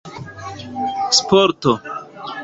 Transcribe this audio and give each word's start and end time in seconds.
sporto 1.17 1.73